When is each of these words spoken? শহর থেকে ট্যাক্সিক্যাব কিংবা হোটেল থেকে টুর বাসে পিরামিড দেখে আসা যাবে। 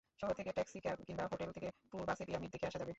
শহর 0.19 0.33
থেকে 0.33 0.51
ট্যাক্সিক্যাব 0.51 0.97
কিংবা 1.07 1.25
হোটেল 1.31 1.49
থেকে 1.51 1.67
টুর 1.91 2.03
বাসে 2.05 2.23
পিরামিড 2.25 2.49
দেখে 2.51 2.67
আসা 2.67 2.77
যাবে। 2.77 2.89